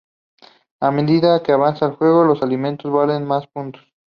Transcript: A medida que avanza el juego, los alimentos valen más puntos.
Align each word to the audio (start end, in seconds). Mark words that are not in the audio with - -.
A 0.79 0.89
medida 0.89 1.43
que 1.43 1.51
avanza 1.51 1.85
el 1.85 1.91
juego, 1.95 2.23
los 2.23 2.41
alimentos 2.41 2.91
valen 2.91 3.23
más 3.23 3.45
puntos. 3.45 3.83